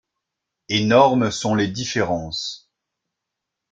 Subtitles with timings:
[0.69, 2.71] Énormes sont les différences.